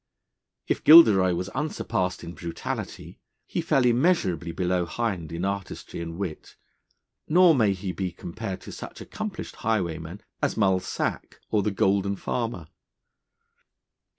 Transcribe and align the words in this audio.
If 0.67 0.83
Gilderoy 0.83 1.33
was 1.35 1.49
unsurpassed 1.49 2.23
in 2.23 2.33
brutality, 2.33 3.19
he 3.45 3.61
fell 3.61 3.85
immeasurably 3.85 4.51
below 4.51 4.87
Hind 4.87 5.31
in 5.31 5.45
artistry 5.45 6.01
and 6.01 6.17
wit, 6.17 6.55
nor 7.27 7.53
may 7.53 7.73
he 7.73 7.91
be 7.91 8.11
compared 8.11 8.61
to 8.61 8.71
such 8.71 8.99
accomplished 8.99 9.57
highwaymen 9.57 10.23
as 10.41 10.57
Mull 10.57 10.79
Sack 10.79 11.39
or 11.51 11.61
the 11.61 11.69
Golden 11.69 12.15
Farmer. 12.15 12.65